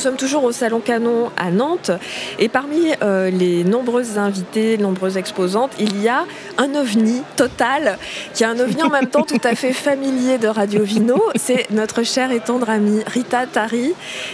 [0.00, 1.90] sommes toujours au Salon Canon à Nantes
[2.38, 6.24] et parmi euh, les nombreuses invitées, nombreuses exposantes, il y a
[6.56, 7.98] un ovni total
[8.32, 11.22] qui est un ovni en même temps tout à fait familier de Radio Vino.
[11.34, 13.92] C'est notre chère et tendre amie Rita Tari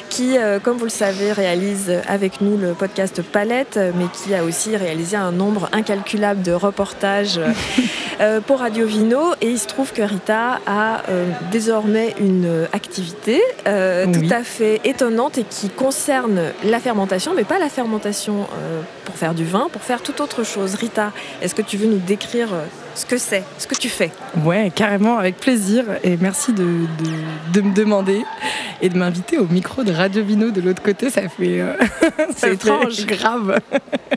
[0.08, 4.44] qui, euh, comme vous le savez, réalise avec nous le podcast Palette, mais qui a
[4.44, 7.40] aussi réalisé un nombre incalculable de reportages
[8.46, 9.32] pour Radio Vino.
[9.40, 11.02] Et il se trouve que Rita a
[11.50, 17.68] désormais une activité tout à fait étonnante et qui concerne la fermentation, mais pas la
[17.68, 20.74] fermentation euh, pour faire du vin, pour faire toute autre chose.
[20.74, 22.64] Rita, est-ce que tu veux nous décrire euh,
[22.96, 24.10] ce que c'est, ce que tu fais.
[24.42, 25.84] Ouais, carrément, avec plaisir.
[26.02, 26.86] Et merci de,
[27.52, 28.22] de, me demander
[28.80, 31.10] et de m'inviter au micro de Radio Vino de l'autre côté.
[31.10, 31.60] Ça fait.
[31.60, 31.74] Euh,
[32.36, 33.04] c'est étrange.
[33.04, 33.60] grave.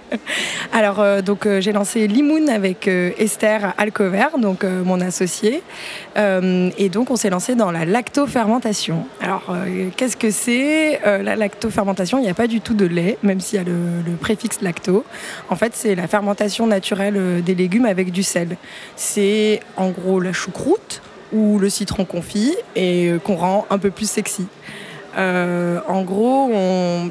[0.73, 5.61] Alors, euh, donc, euh, j'ai lancé Limoun avec Esther Alcover, donc mon associée.
[6.15, 9.05] et donc, on s'est lancé dans la lactofermentation.
[9.21, 9.53] Alors,
[9.97, 11.01] qu'est-ce que c'est?
[11.03, 14.01] La lactofermentation, il n'y a pas du tout de lait, même s'il y a le,
[14.05, 15.03] le préfixe lacto.
[15.49, 18.55] En fait, c'est la fermentation naturelle des légumes avec du sel
[18.95, 23.91] c'est en gros la choucroute ou le citron confit et euh, qu'on rend un peu
[23.91, 24.47] plus sexy.
[25.17, 26.49] Euh, en gros,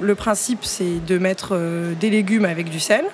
[0.00, 3.04] le principe c'est de mettre euh, des légumes avec du sel.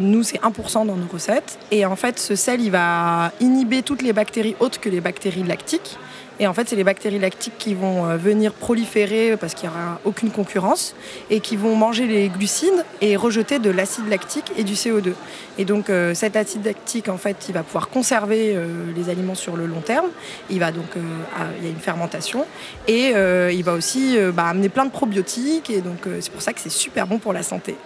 [0.00, 1.56] nous, c'est 1% dans nos recettes.
[1.70, 5.44] Et en fait, ce sel, il va inhiber toutes les bactéries autres que les bactéries
[5.44, 5.96] lactiques.
[6.40, 9.74] Et en fait, c'est les bactéries lactiques qui vont euh, venir proliférer parce qu'il n'y
[9.74, 10.94] aura aucune concurrence
[11.30, 15.14] et qui vont manger les glucides et rejeter de l'acide lactique et du CO2.
[15.58, 19.34] Et donc, euh, cet acide lactique, en fait, il va pouvoir conserver euh, les aliments
[19.34, 20.06] sur le long terme.
[20.48, 22.44] Il va donc, il y a une fermentation
[22.86, 23.12] et
[23.52, 25.70] il va aussi bah, amener plein de probiotiques.
[25.70, 27.76] Et donc, c'est pour ça que c'est super bon pour la santé.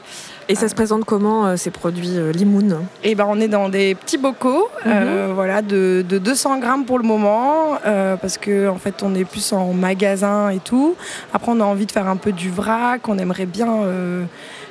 [0.52, 2.80] Et ça se présente comment euh, ces produits euh, Limoun?
[3.04, 5.34] Eh ben, on est dans des petits bocaux, euh, mhm.
[5.34, 7.78] voilà, de, 200 grammes pour le moment,
[8.20, 10.94] parce que en fait, on est plus en magasin et tout.
[11.32, 13.08] Après, on a envie de faire un peu du vrac.
[13.08, 13.66] On aimerait bien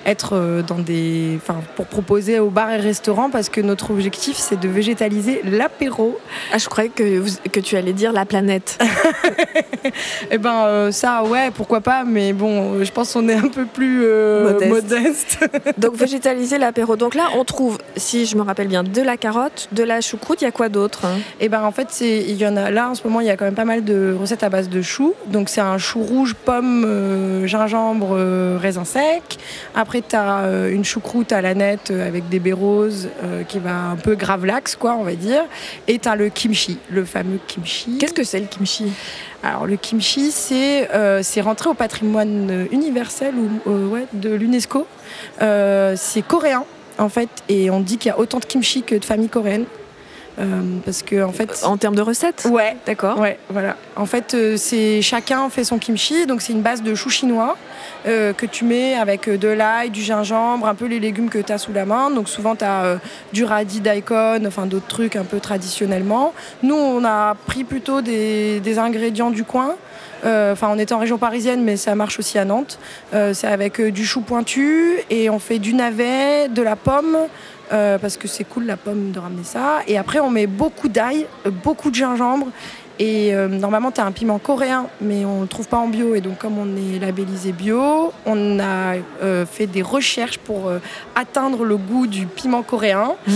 [0.05, 4.37] être euh, dans des, enfin, pour proposer aux bars et restaurants parce que notre objectif
[4.37, 6.17] c'est de végétaliser l'apéro.
[6.51, 8.79] Ah, je croyais que, que tu allais dire la planète.
[10.31, 13.65] eh ben euh, ça, ouais, pourquoi pas, mais bon, je pense qu'on est un peu
[13.65, 15.39] plus euh, modeste.
[15.77, 16.95] Donc végétaliser l'apéro.
[16.95, 20.41] Donc là, on trouve, si je me rappelle bien, de la carotte, de la choucroute.
[20.41, 21.19] Il y a quoi d'autre hein?
[21.39, 23.29] Eh ben en fait, c'est, il y en a là en ce moment, il y
[23.29, 25.13] a quand même pas mal de recettes à base de choux.
[25.27, 28.17] Donc c'est un chou rouge, pomme, gingembre,
[28.59, 29.37] raisin sec.
[29.75, 33.09] Après après, tu as euh, une choucroute à la nette euh, avec des baies roses
[33.25, 35.43] euh, qui va un peu gravlax, quoi, on va dire.
[35.89, 37.97] Et tu as le kimchi, le fameux kimchi.
[37.97, 38.85] Qu'est-ce que c'est le kimchi?
[39.43, 40.87] Alors le kimchi, c'est
[41.23, 44.87] c'est rentré au patrimoine universel ou, ouais, de l'UNESCO.
[45.39, 46.63] c'est coréen
[46.97, 49.65] en fait, et on dit qu'il y a autant de kimchi que de familles coréennes.
[50.85, 52.47] Parce que en fait, en termes de recettes?
[52.49, 53.19] Ouais, d'accord.
[53.19, 53.75] Ouais, voilà.
[53.95, 57.57] En fait, c'est chacun fait son kimchi, donc c'est une base de chou chinois
[58.07, 61.37] euh, que tu mets avec euh, de l'ail, du gingembre, un peu les légumes que
[61.37, 62.09] tu as sous la main.
[62.09, 62.97] Donc souvent tu as euh,
[63.31, 66.33] du radis daikon, enfin d'autres trucs un peu traditionnellement.
[66.63, 69.75] Nous on a pris plutôt des, ingrédients du coin.
[70.23, 72.77] Enfin, on est en région parisienne, mais ça marche aussi à Nantes.
[73.11, 77.17] c'est avec du chou pointu et on fait du navet, de la pomme,
[77.71, 79.79] parce que c'est cool la pomme de ramener ça.
[79.87, 81.25] Et après, on met beaucoup d'ail,
[81.63, 82.47] beaucoup de gingembre
[83.01, 85.87] et euh, normalement, tu as un piment coréen, mais on ne le trouve pas en
[85.87, 86.13] bio.
[86.13, 90.77] Et donc, comme on est labellisé bio, on a euh, fait des recherches pour euh,
[91.15, 93.13] atteindre le goût du piment coréen.
[93.27, 93.33] Mmh.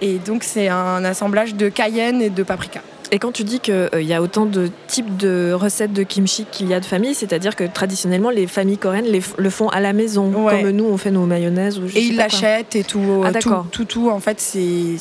[0.00, 2.82] Et donc, c'est un assemblage de cayenne et de paprika.
[3.12, 6.46] Et quand tu dis qu'il euh, y a autant de types de recettes de kimchi
[6.50, 9.92] qu'il y a de familles, c'est-à-dire que traditionnellement, les familles coréennes le font à la
[9.92, 11.78] maison, comme nous, on fait nos mayonnaises.
[11.78, 13.22] Ou et ils l'achètent et tout.
[13.24, 14.96] Ah, tout, tout, tout, En fait, c'est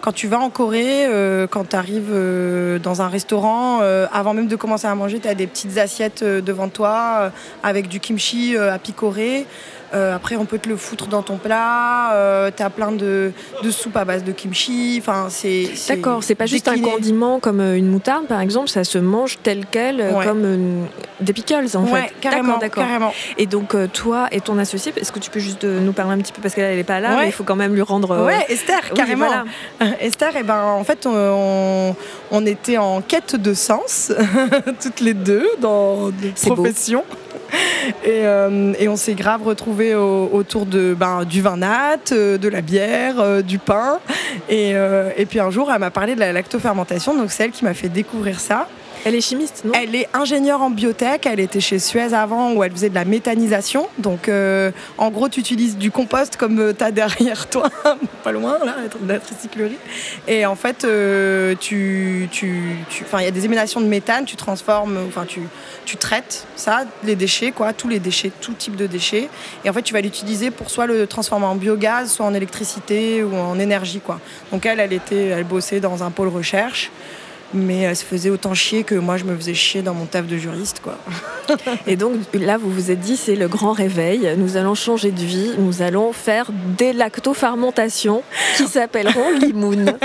[0.00, 3.80] quand tu vas en Corée, euh, quand tu arrives euh, dans un restaurant,
[4.12, 7.30] avant même de commencer à manger, tu as des petites assiettes devant toi
[7.62, 9.46] avec du kimchi à picorer.
[9.94, 12.12] Euh, après, on peut te le foutre dans ton plat.
[12.14, 13.32] Euh, tu as plein de,
[13.62, 14.96] de soupes à base de kimchi.
[15.00, 18.68] Enfin, c'est, D'accord, c'est pas juste un condiment comme euh, une moutarde, par exemple.
[18.68, 20.86] Ça se mange tel quel, comme
[21.20, 22.14] des pickles, en ouais, fait.
[22.20, 23.12] Carrément, d'accord, carrément.
[23.36, 26.32] Et donc, toi et ton associé, est-ce que tu peux juste nous parler un petit
[26.32, 28.24] peu Parce qu'elle n'est pas là, mais il faut quand même lui rendre.
[28.24, 29.28] Ouais, Esther, carrément.
[30.00, 31.94] Esther, et eh ben, en fait, on,
[32.30, 34.12] on, était en quête de sens,
[34.82, 37.04] toutes les deux, dans des professions.
[38.06, 42.60] Euh, et, on s'est grave retrouvés autour de, ben, du vin nat, euh, de la
[42.60, 43.98] bière, euh, du pain.
[44.48, 44.74] Et,
[45.28, 47.88] puis un jour, elle m'a parlé de la lactofermentation, donc c'est elle qui m'a fait
[47.88, 48.68] découvrir ça.
[49.04, 49.72] Elle est chimiste, non?
[49.74, 51.26] Elle est ingénieure en biotech.
[51.26, 53.88] Elle était chez Suez avant où elle faisait de la méthanisation.
[53.98, 57.68] Donc, euh, en gros, tu utilises du compost comme euh, tu as derrière toi,
[58.24, 58.76] pas loin, là,
[59.06, 59.78] la tricyclerie.
[60.28, 62.76] Et en fait, euh, tu, tu,
[63.18, 65.40] il y a des émanations de méthane, tu transformes, enfin, tu,
[65.84, 69.28] tu traites ça, les déchets, quoi, tous les déchets, tout type de déchets.
[69.64, 73.24] Et en fait, tu vas l'utiliser pour soit le transformer en biogaz, soit en électricité
[73.24, 74.20] ou en énergie, quoi.
[74.52, 76.90] Donc elle, elle était, elle bossait dans un pôle recherche
[77.54, 80.26] mais elle se faisait autant chier que moi je me faisais chier dans mon taf
[80.26, 80.98] de juriste quoi.
[81.86, 85.20] Et donc là vous vous êtes dit c'est le grand réveil, nous allons changer de
[85.20, 88.22] vie, nous allons faire des lactofermentations
[88.56, 89.96] qui s'appelleront limoun.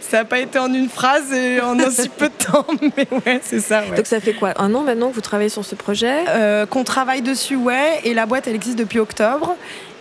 [0.00, 2.66] ça n'a pas été en une phrase et en aussi peu de temps,
[2.96, 3.82] mais ouais c'est ça.
[3.96, 6.24] Donc ça fait quoi Un an maintenant que vous travaillez sur ce projet?
[6.28, 9.56] Euh, Qu'on travaille dessus ouais et la boîte elle existe depuis octobre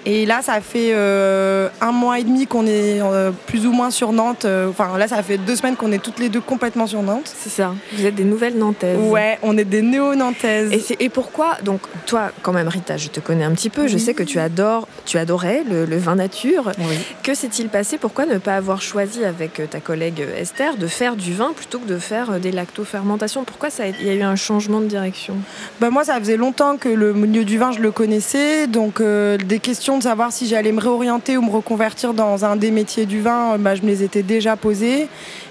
[0.06, 3.90] et là, ça fait euh, un mois et demi qu'on est euh, plus ou moins
[3.90, 4.46] sur Nantes.
[4.46, 7.34] Euh, enfin, là, ça fait deux semaines qu'on est toutes les deux complètement sur Nantes.
[7.36, 7.74] C'est ça.
[7.94, 9.00] Vous êtes des nouvelles Nantaises.
[9.00, 10.94] Ouais, on est des néo-nantaises.
[11.00, 13.88] Et, pourquoi Donc, toi, quand même, Rita, je te connais un petit peu.
[13.88, 16.72] Je sais que tu adores, tu adorais le, vin nature.
[17.24, 17.98] Que s'est-il passé?
[17.98, 21.88] Pourquoi ne pas avoir choisi avec ta collègue Esther de faire du vin plutôt que
[21.88, 23.44] de faire des lactofermentations?
[23.44, 25.36] Pourquoi ça il y a eu un changement de direction?
[25.80, 28.68] Bah, Moi, ça faisait longtemps que le milieu du vin, je le connaissais.
[28.68, 32.71] Donc, des questions de savoir si j'allais me réorienter ou me reconvertir dans un des
[32.71, 35.07] métiers du vin, bah, je me les étais déjà posées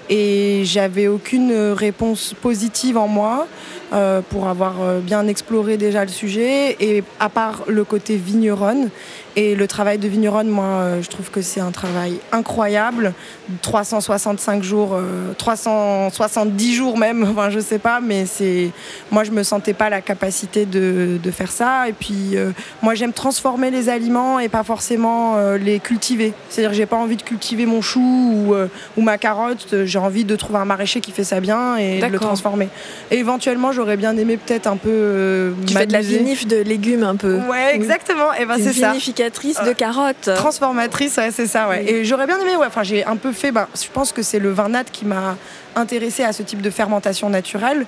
[0.09, 3.47] et j'avais aucune réponse positive en moi.
[3.93, 6.75] Euh, pour avoir euh, bien exploré déjà le sujet.
[6.79, 8.89] Et à part le côté vigneronne,
[9.35, 13.13] et le travail de vigneronne, moi, euh, je trouve que c'est un travail incroyable.
[13.61, 14.97] 365 jours,
[15.37, 18.71] 370 jours même, enfin, je sais pas, mais c'est.
[19.11, 21.87] Moi, je me sentais pas la capacité de, de faire ça.
[21.87, 22.35] Et puis,
[22.81, 26.33] moi, j'aime transformer les aliments et pas forcément les cultiver.
[26.49, 28.55] C'est-à-dire que j'ai pas envie de cultiver mon chou ou,
[28.97, 29.75] ou ma carotte.
[29.85, 32.69] J'ai envie de trouver un maraîcher qui fait ça bien et de le transformer.
[33.11, 34.89] Et éventuellement, j'aurais bien aimé peut-être un peu.
[34.89, 37.35] Euh, tu fais de la vinif de légumes un peu.
[37.47, 38.33] Ouais, exactement.
[38.33, 38.89] Et ben c'est ça.
[38.89, 40.31] Vinificatrice de carottes.
[40.35, 41.69] Transformatrice, ouais, c'est ça.
[41.69, 41.87] Ouais.
[41.87, 42.55] Et j'aurais bien aimé.
[42.55, 42.65] Ouais.
[42.65, 43.51] Enfin, j'ai un peu fait.
[43.51, 45.37] Ben, je pense que c'est le vin nat qui m'a
[45.75, 47.85] intéressé à ce type de fermentation naturelle.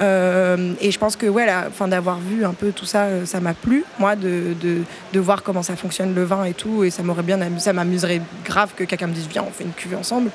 [0.00, 3.40] Euh, et je pense que ouais, fin d'avoir vu un peu tout ça, euh, ça
[3.40, 4.78] m'a plu, moi, de, de,
[5.12, 6.84] de, voir comment ça fonctionne le vin et tout.
[6.84, 9.72] Et ça m'aurait bien ça m'amuserait grave que quelqu'un me dise viens, on fait une
[9.72, 10.30] cuvée ensemble.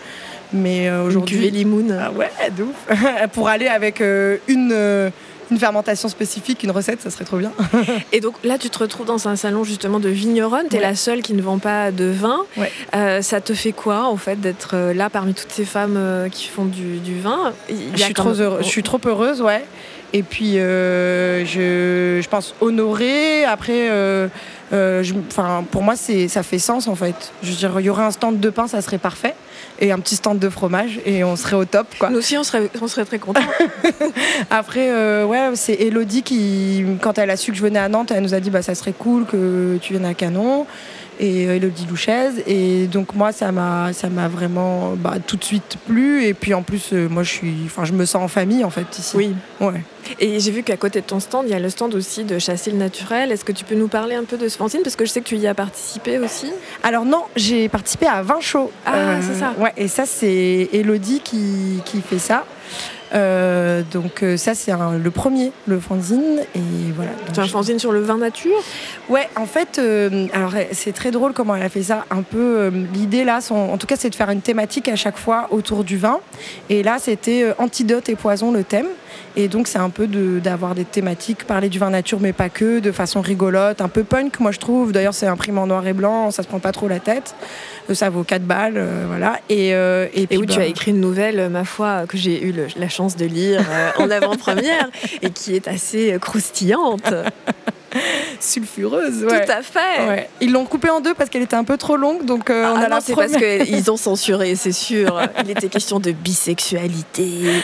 [0.53, 1.37] Mais euh, aujourd'hui.
[1.37, 1.97] Cuvée limoun.
[1.99, 2.75] Ah ouais, d'ouf.
[3.33, 5.11] Pour aller avec une
[5.51, 7.51] une fermentation spécifique, une recette, ça serait trop bien.
[8.11, 10.95] et donc là, tu te retrouves dans un salon justement de vigneronne, tu es la
[10.95, 12.39] seule qui ne vend pas de vin.
[12.95, 16.29] Euh, ça te fait quoi en fait d'être euh, là parmi toutes ces femmes euh,
[16.29, 17.53] qui font du, vin?
[17.69, 19.63] Je suis, trop heureuse, je suis trop heureuse, ouais.
[20.13, 21.43] Et puis, je,
[22.21, 23.43] je, pense honorer.
[23.43, 23.89] Après,
[25.71, 27.33] pour moi, ça fait sens en fait.
[27.43, 29.35] Je veux dire, il y aurait un stand de pain, ça serait parfait
[29.79, 31.87] et un petit stand de fromage et on serait au top.
[31.99, 32.09] Quoi.
[32.09, 33.41] Nous aussi, on serait, on serait très contents.
[34.49, 38.11] Après, euh, ouais, c'est Elodie qui, quand elle a su que je venais à Nantes,
[38.11, 40.65] elle nous a dit bah, ça serait cool que tu viennes à Canon
[41.19, 42.29] et euh, Elodie Louchez.
[42.47, 46.23] Et donc moi, ça m'a, ça m'a vraiment bah, tout de suite plu.
[46.25, 48.69] Et puis en plus, euh, moi, je suis, enfin, je me sens en famille en
[48.69, 49.15] fait ici.
[49.15, 49.35] Oui.
[49.59, 49.81] Ouais.
[50.19, 52.37] Et j'ai vu qu'à côté de ton stand, il y a le stand aussi de
[52.37, 53.31] Chasser le naturel.
[53.31, 55.21] Est-ce que tu peux nous parler un peu de ce fanzine parce que je sais
[55.21, 56.51] que tu y as participé aussi.
[56.83, 58.71] Alors non, j'ai participé à 20 shows.
[58.85, 59.53] Ah, c'est ça.
[59.57, 59.73] Ouais.
[59.77, 62.45] Et ça, c'est Elodie qui, qui fait ça.
[63.13, 66.59] Euh, donc euh, ça c'est le premier, le fanzine et
[66.95, 67.11] voilà.
[67.31, 68.55] C'est un fanzine sur le vin nature?
[69.09, 72.05] Ouais, en fait, euh, alors c'est très drôle comment elle a fait ça.
[72.09, 75.47] Un peu l'idée là, en tout cas, c'est de faire une thématique à chaque fois
[75.51, 76.19] autour du vin.
[76.69, 78.87] Et là, c'était antidote et poison le thème.
[79.37, 82.79] Et donc, c'est un peu d'avoir des thématiques, parler du vin nature, mais pas que,
[82.79, 84.93] de façon rigolote, un peu punk, moi je trouve.
[84.93, 87.35] D'ailleurs, c'est imprimé en noir et blanc, ça se prend pas trop la tête.
[87.93, 89.39] Ça vaut 4 balles, voilà.
[89.49, 92.43] Et, euh, et, puis, oui, tu bah, as écrit une nouvelle, ma foi, que j'ai
[92.43, 93.61] eu la de lire
[93.97, 94.89] en avant-première
[95.21, 97.13] et qui est assez croustillante.
[98.39, 99.25] sulfureuse.
[99.27, 100.29] Tout à fait.
[100.41, 102.75] Ils l'ont coupée en deux parce qu'elle était un peu trop longue, donc euh, on
[102.75, 105.19] ah a non, c'est parce qu'ils ont censuré, c'est sûr.
[105.43, 107.63] Il était question de bisexualité,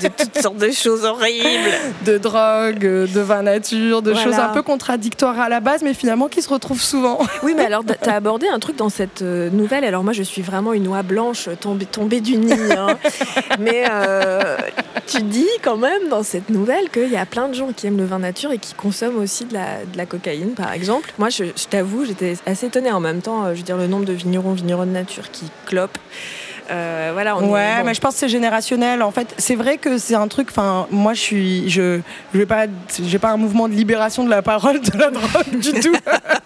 [0.00, 1.70] de toutes sortes de choses horribles,
[2.04, 6.28] de drogue, de vin nature, de choses un peu contradictoires à la base, mais finalement
[6.28, 7.18] qui se retrouvent souvent.
[7.42, 9.84] Oui, mais alors tu as abordé un truc dans cette euh, nouvelle.
[9.84, 12.98] Alors moi, je suis vraiment une oie blanche tombée, tombée du nid, hein.
[13.58, 14.56] mais euh,
[15.06, 17.98] tu dis quand même dans cette nouvelle qu'il y a plein de gens qui aiment
[17.98, 21.12] le vin nature et qui consomment aussi de la de la cocaïne, par exemple.
[21.18, 23.44] Moi, je, t'avoue, j'étais assez étonnée en même temps.
[23.44, 25.98] Euh, je veux dire, le nombre de vignerons, vignerons de nature qui clopent.
[26.70, 29.02] Euh, ouais, mais je pense que c'est générationnel.
[29.02, 30.48] En fait, c'est vrai que c'est un truc.
[30.50, 32.00] Enfin, moi, je suis, je,
[32.32, 32.66] je vais pas,
[33.02, 35.96] j'ai pas un mouvement de libération de la parole de la drogue du tout.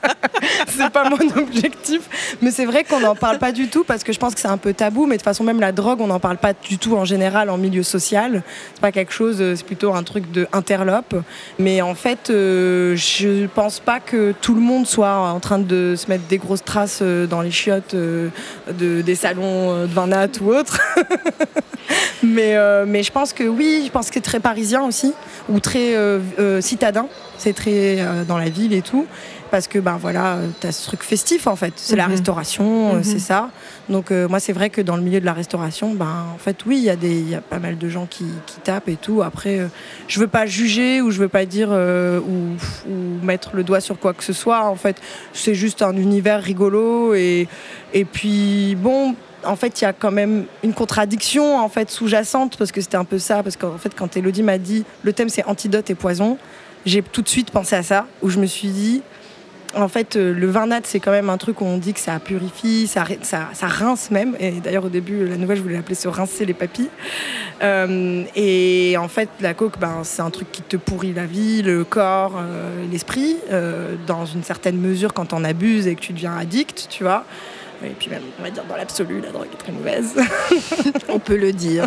[0.69, 2.03] c'est pas mon objectif.
[2.43, 4.49] Mais c'est vrai qu'on n'en parle pas du tout parce que je pense que c'est
[4.49, 5.07] un peu tabou.
[5.07, 7.51] Mais de toute façon, même la drogue, on n'en parle pas du tout en général
[7.51, 8.43] en milieu social.
[8.75, 9.39] C'est pas quelque chose.
[9.41, 11.15] Euh, c'est plutôt un truc de interlope.
[11.59, 15.95] Mais en fait, euh, je pense pas que tout le monde soit en train de
[15.97, 18.29] se mettre des grosses traces euh, dans les chiottes euh,
[18.69, 20.81] des salons de 20 Montparnasse ou autre.
[22.23, 25.13] mais, euh, mais je pense que oui, je pense que très parisien aussi,
[25.49, 27.07] ou très euh, euh, citadin.
[27.37, 29.07] C'est très dans la ville et tout.
[29.53, 31.73] Parce que ben voilà, t'as ce truc festif en fait.
[31.77, 32.15] C'est la mhm.
[32.15, 33.05] restauration, mhm.
[33.05, 33.51] c'est ça.
[33.89, 36.79] Donc moi c'est vrai que dans le milieu de la restauration, ben en fait oui,
[36.79, 38.27] il y a des, y a pas mal de gens qui,
[38.65, 39.23] tapent et tout.
[39.23, 39.61] Après,
[40.09, 44.01] je veux pas juger ou je veux pas dire ou, ou mettre le doigt sur
[44.01, 44.65] quoi que ce soit.
[44.65, 44.97] En fait,
[45.33, 47.47] c'est juste un univers rigolo et
[47.95, 52.57] et puis bon, en fait, il y a quand même une contradiction en fait sous-jacente
[52.57, 55.29] parce que c'était un peu ça parce qu'en fait quand Elodie m'a dit le thème
[55.29, 56.39] c'est antidote et poison,
[56.87, 59.03] j'ai tout de suite pensé à ça où je me suis dit
[59.77, 62.01] en fait, euh, le vin nat, c'est quand même un truc où on dit que
[62.01, 64.35] ça purifie, ça, ça, rince même.
[64.41, 66.89] Et d'ailleurs, au début, la nouvelle, je voulais l'appeler se rincer les papilles.
[67.63, 71.63] Euh, et en fait, la coke, ben, c'est un truc qui te pourrit la vie,
[71.63, 73.37] le corps, euh, l'esprit,
[74.07, 77.25] dans une certaine mesure quand on abuse et que tu deviens addict, tu vois.
[77.85, 80.15] Et puis même, on va dire, dans l'absolu, la drogue est très mauvaise.
[81.09, 81.87] on peut le dire,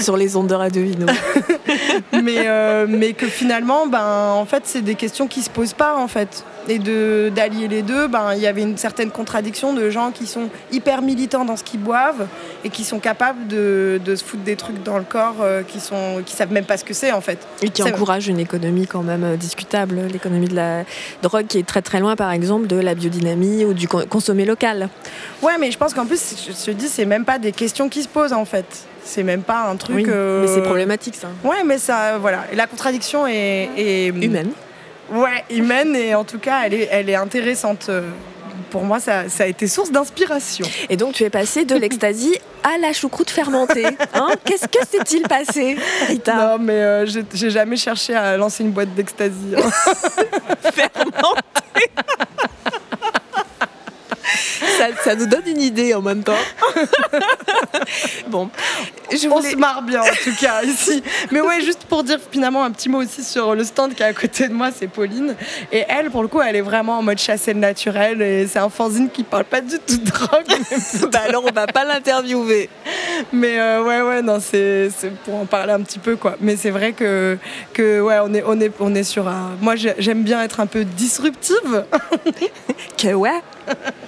[0.00, 1.06] sur les ondes de Radio Vino.
[2.12, 6.08] mais, mais que finalement, ben, en fait, c'est des questions qui se posent pas, en
[6.08, 10.26] fait et d'allier les deux, ben, il y avait une certaine contradiction de gens qui
[10.26, 12.26] sont hyper militants dans ce qu'ils boivent
[12.64, 16.22] et qui sont capables de, se foutre des trucs dans le corps euh, qui sont
[16.24, 17.38] qui savent même pas ce que c'est en fait.
[17.62, 20.84] Et qui encouragent une économie quand même euh, discutable, l'économie de la
[21.22, 24.88] drogue qui est très très loin par exemple de la biodynamie ou du consommer local.
[25.42, 28.02] Ouais, mais je pense qu'en plus, je te dis, c'est même pas des questions qui
[28.02, 28.66] se posent en fait.
[29.04, 30.06] C'est même pas un truc.
[30.06, 31.28] Euh, mais c'est problématique ça.
[31.42, 32.44] Ouais, mais ça, voilà.
[32.52, 34.50] Et la contradiction est, est humaine.
[35.10, 37.86] Ouais, humaine et en tout cas, elle est, elle est intéressante.
[37.88, 38.10] Euh,
[38.70, 40.64] pour moi, ça, ça a été source d'inspiration.
[40.88, 43.86] Et donc, tu es passée de l'extasie à la choucroute fermentée.
[44.14, 44.28] Hein?
[44.44, 45.76] Qu'est-ce que s'est-il passé,
[46.06, 46.34] Rita?
[46.34, 49.54] Non, mais euh, j'ai jamais cherché à lancer une boîte d'extasie.
[49.56, 49.70] Hein.
[50.72, 51.90] fermentée
[55.04, 56.32] ça, nous donne une idée en même temps.
[58.28, 58.50] bon,
[59.10, 61.02] je on se marre bien en tout cas ici.
[61.30, 64.06] Mais ouais, juste pour dire finalement un petit mot aussi sur le stand qui est
[64.06, 65.34] à côté de moi, c'est Pauline.
[65.72, 68.22] Et elle, pour le coup, elle est vraiment en mode chasser le naturel.
[68.22, 70.46] Et c'est un fanzine qui parle pas du tout de drogue.
[71.12, 72.68] bah alors on va pas l'interviewer.
[73.32, 74.90] Mais euh, ouais, ouais, non, c'est
[75.24, 76.36] pour en parler un petit peu quoi.
[76.40, 77.38] Mais c'est vrai que,
[77.72, 79.56] que ouais, on est, on est, on est sur un.
[79.60, 81.84] Moi, j'aime bien être un peu disruptive.
[82.96, 83.40] que ouais.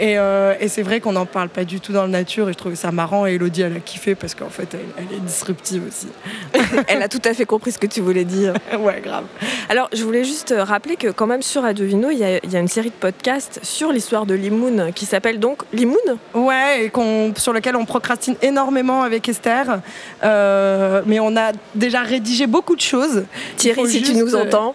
[0.00, 2.58] Euh, et, c'est vrai qu'on n'en parle pas du tout dans le nature et je
[2.58, 6.08] trouve ça marrant et Elodie elle a kiffé parce qu'en fait elle, est disruptive aussi.
[6.88, 8.54] elle a tout à fait compris ce que tu voulais dire.
[8.78, 9.24] ouais, grave.
[9.68, 12.90] Alors je voulais juste rappeler que quand même sur Adovino il y, a, une série
[12.90, 15.98] de podcasts sur l'histoire de Limoun qui s'appelle donc Limoun
[16.34, 16.92] Ouais, et
[17.36, 19.80] sur lequel on procrastine énormément avec Esther.
[20.22, 23.24] Euh, mais on a déjà rédigé beaucoup de choses.
[23.56, 24.74] Thierry, si tu nous entends.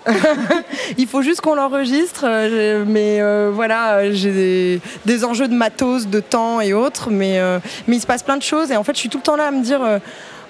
[0.98, 2.26] il faut juste qu'on l'enregistre.
[2.28, 7.98] Euh, mais voilà, j'ai des, enjeux de matos, de temps et autres, mais, euh, mais
[7.98, 8.72] il se passe plein de choses.
[8.72, 9.82] Et en fait, je suis tout le temps là à me dire.
[9.82, 10.00] Euh,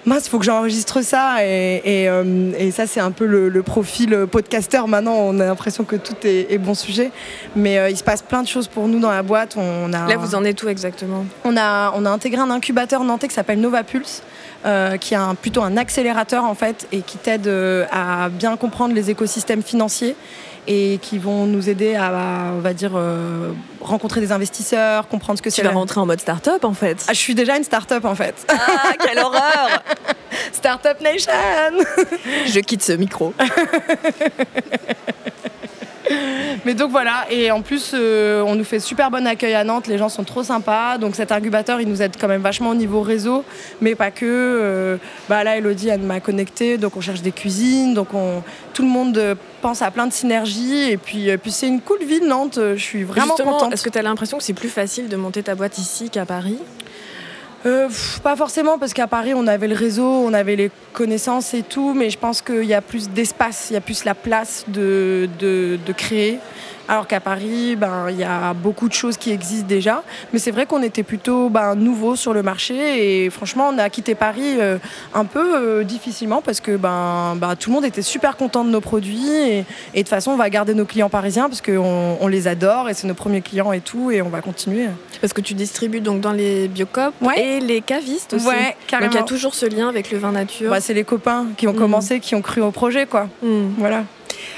[0.05, 1.43] mince, il faut que j'enregistre ça.
[1.43, 4.88] Et, euh, et, ça, c'est un peu le, profil podcasteur.
[4.88, 7.12] Maintenant, on a l'impression que tout est, bon sujet.
[7.55, 9.55] Mais il se passe plein de choses pour nous dans la boîte.
[9.57, 11.25] On a, Là, vous en êtes où exactement?
[11.43, 14.21] On a, on a intégré un incubateur nantais qui s'appelle Nova Pulse.
[15.00, 17.50] qui est un, plutôt un accélérateur en fait et qui t'aide
[17.91, 20.15] à bien comprendre les écosystèmes financiers
[20.67, 25.43] et qui vont nous aider à, on va dire, euh, rencontrer des investisseurs, comprendre ce
[25.43, 25.62] que c'est.
[25.62, 27.05] Tu vas rentrer en mode start-up en fait.
[27.07, 28.45] Ah, je suis déjà une start-up en fait.
[28.50, 29.84] Ah, quelle horreur
[30.51, 31.31] Start-up Nation
[32.45, 33.34] Je quitte ce micro.
[36.65, 39.88] Mais donc voilà, et en plus, euh, on nous fait super bon accueil à Nantes,
[39.88, 40.98] les gens sont trop sympas.
[40.98, 43.43] Donc cet incubateur, il nous aide quand même vachement au niveau réseau,
[43.81, 44.25] mais pas que.
[44.25, 44.98] Euh,
[45.29, 48.41] bah là, Elodie, elle m'a connecté, donc on cherche des cuisines, donc on,
[48.74, 50.91] tout le monde pense à plein de synergies.
[50.91, 53.74] Et puis, puis c'est une cool ville, Nantes, je suis vraiment contente.
[53.74, 56.24] Est-ce que tu as l'impression que c'est plus facile de monter ta boîte ici qu'à
[56.24, 56.60] Paris?
[57.65, 57.89] Euh,
[58.22, 61.95] pas forcément, parce qu'à Paris, on avait le réseau, on avait les connaissances et tout,
[61.95, 65.27] mais je pense qu'il y a plus d'espace, il y a plus la place de,
[65.39, 66.38] de, créer.
[66.87, 70.03] Alors qu'à Paris, ben, il y a beaucoup de choses qui existent déjà.
[70.33, 73.23] Mais c'est vrai qu'on était plutôt ben, nouveau sur le marché.
[73.25, 74.77] Et franchement, on a quitté Paris euh,
[75.13, 78.69] un peu euh, difficilement parce que ben, ben, tout le monde était super content de
[78.69, 79.29] nos produits.
[79.29, 82.89] Et, de toute façon, on va garder nos clients parisiens parce qu'on on les adore
[82.89, 84.11] et c'est nos premiers clients et tout.
[84.11, 84.87] Et on va continuer.
[85.21, 88.45] Parce que tu distribues donc dans les biocop et les cavistes aussi.
[88.45, 90.69] Ouais, Donc il y a toujours ce lien avec le vin nature.
[90.69, 91.77] Bah, c'est les copains qui ont mm.
[91.77, 93.07] commencé, qui ont cru au projet.
[93.07, 93.27] quoi.
[93.41, 93.69] Mm.
[93.77, 94.03] Voilà.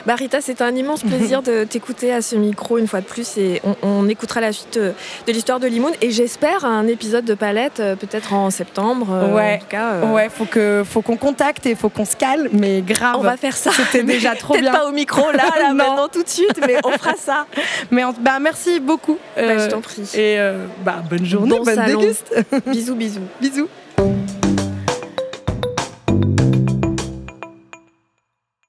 [0.08, 3.38] Bah Rita, c'est un immense plaisir de t'écouter à ce micro une fois de plus
[3.38, 4.94] et on, écoutera la suite euh,
[5.28, 9.08] de l'histoire de Limoun et j'espère un épisode de Palette euh, peut-être en septembre.
[9.12, 12.16] Euh, ouais, en tout cas, ouais, faut que faut qu'on contacte et faut qu'on se
[12.16, 13.18] calme, mais grave.
[13.20, 13.72] On va faire ça.
[13.72, 14.72] C'était déjà trop bien.
[14.72, 17.46] Peut-être pas au micro là, là maintenant tout de suite, mais on fera ça.
[17.92, 19.18] Mais bah merci beaucoup.
[19.36, 20.10] Bah, je t'en prie.
[20.16, 20.38] Et
[20.86, 22.34] bah bonne journée, bonne déguste.
[22.66, 23.68] bisous, bisous, bisous.